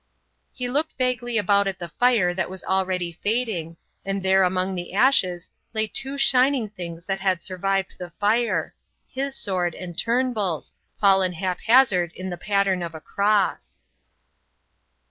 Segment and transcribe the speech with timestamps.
[0.51, 4.95] He looked vaguely about at the fire that was already fading, and there among the
[4.95, 8.73] ashes lay two shining things that had survived the fire,
[9.07, 13.83] his sword and Turnbull's, fallen haphazard in the pattern of a cross.